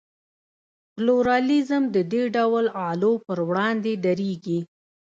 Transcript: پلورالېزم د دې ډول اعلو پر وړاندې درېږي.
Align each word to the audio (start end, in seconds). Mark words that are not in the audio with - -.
پلورالېزم 0.93 1.83
د 1.95 1.97
دې 2.11 2.23
ډول 2.35 2.65
اعلو 2.81 3.13
پر 3.25 3.37
وړاندې 3.49 3.93
درېږي. 4.05 4.59